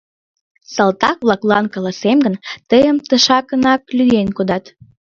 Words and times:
Салтак-влаклан 0.73 1.65
каласем 1.73 2.17
гын, 2.25 2.35
тыйым 2.69 2.97
тышакынак 3.07 3.81
лӱен 3.97 4.29
кодат... 4.37 4.65